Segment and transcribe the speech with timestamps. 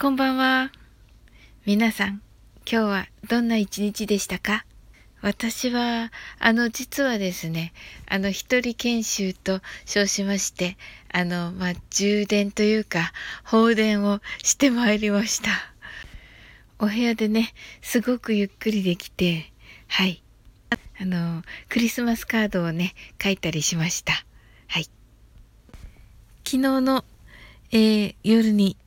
[0.00, 0.72] こんばんは。
[1.66, 2.22] 皆さん、
[2.64, 4.64] 今日はどんな一日でしたか？
[5.20, 7.74] 私は、あの、実はですね、
[8.06, 10.78] あの、一人研修と称しまして、
[11.12, 13.12] あの、まあ、充電というか、
[13.44, 15.50] 放電をしてまいりました。
[16.78, 19.52] お部屋でね、すごくゆっくりできて、
[19.86, 20.22] はい。
[20.98, 24.14] あの、クリスマスカードをね、書いたりしました。
[24.66, 24.84] はい。
[26.46, 27.04] 昨日の、
[27.70, 28.78] えー、夜に、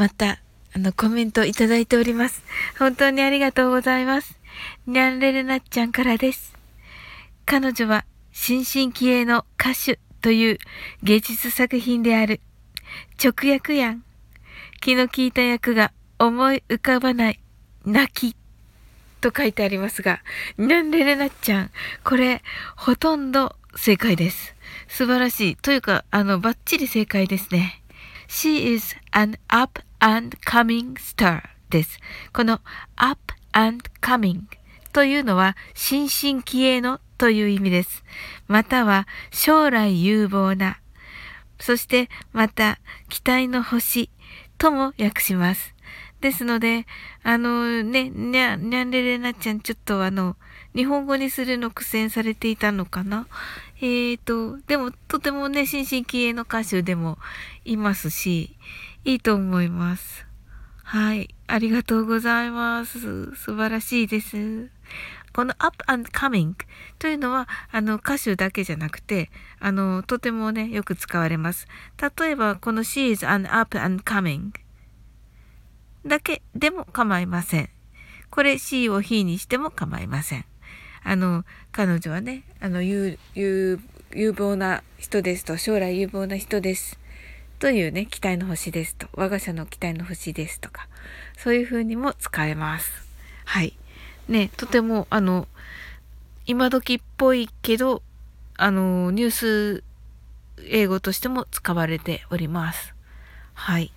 [0.00, 0.38] また、
[0.74, 2.42] あの、コメントいただいております。
[2.78, 4.38] 本当にありがとうございます。
[4.86, 6.56] ニャンレルナッちゃんからです。
[7.44, 10.58] 彼女は、新進気鋭の歌手という
[11.02, 12.40] 芸術作品である。
[13.22, 14.02] 直訳やん。
[14.80, 17.40] 気の利いた役が思い浮かばない。
[17.84, 18.34] 泣き。
[19.20, 20.20] と書いてありますが、
[20.56, 21.70] ニャンレルナッちゃん。
[22.04, 22.42] これ、
[22.74, 24.54] ほとんど正解です。
[24.88, 25.56] 素晴らしい。
[25.56, 27.82] というか、あの、バッチリ正解ですね。
[28.28, 31.98] She is an up and coming star です。
[32.32, 32.60] この
[32.96, 33.20] up
[33.52, 34.42] and coming
[34.92, 38.02] というのは新進気鋭のという意味です。
[38.48, 40.80] または将来有望な。
[41.60, 44.10] そしてまた期待の星
[44.58, 45.74] とも訳します。
[46.20, 46.86] ですので、
[47.22, 50.36] あのね、にゃ、にゃんれれなちゃんちょっとあの、
[50.74, 53.26] 日本語にするの苦戦されていたのかな？
[53.80, 57.18] えーと、でもとてもね、新進気鋭の歌手でも
[57.64, 58.56] いますし、
[59.04, 60.26] いいと思います。
[60.82, 61.34] はい。
[61.46, 63.34] ありがとうございます。
[63.34, 64.68] 素晴らしいです。
[65.32, 66.54] この up and coming
[66.98, 71.66] というのは、あの歌手だけじゃなくて、あの、とてもね、よく使われます。
[72.18, 74.50] 例えば、この she is an up and coming
[76.04, 77.70] だけでも構いません。
[78.30, 80.44] これ she を he にしても構いません。
[81.04, 83.80] あの、彼女はね、あの、有、有、
[84.12, 86.98] 有望な人ですと、将来有望な人です。
[87.60, 90.88] というね、期待の星ですと、我が社の期待の星ですとか、
[91.36, 92.90] そういう風にも使えます。
[93.44, 93.74] はい。
[94.28, 95.46] ね、とても、あの、
[96.46, 98.02] 今時っぽいけど、
[98.56, 99.84] あの、ニュース
[100.68, 102.94] 英語としても使われております。
[103.52, 103.92] はい。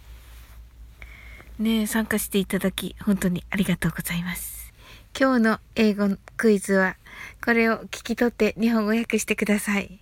[1.57, 4.73] ね参加していただき、本当にありがとうございます。
[5.17, 6.97] 今日の英語クイズは、
[7.43, 9.99] これを聞き取って日本語訳してください。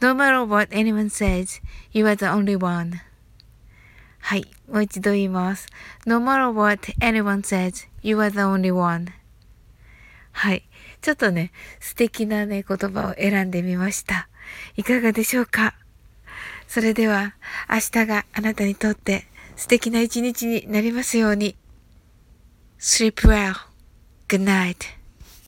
[0.00, 1.62] No matter what anyone says,
[1.92, 3.00] you are the only one.
[4.26, 4.46] はい。
[4.70, 5.68] もう一度言います。
[6.06, 9.08] No matter what anyone says, you are the only one.
[10.32, 10.66] はい。
[11.02, 14.30] ちょっとね、素敵なね、言葉を選んでみました。
[14.76, 15.74] いかがでしょうか？
[16.66, 17.34] それでは、
[17.68, 19.26] 明日があなたにとって
[19.56, 21.54] 素敵な一日になりますように。
[22.78, 23.54] Sleep well.
[24.28, 25.03] Good night.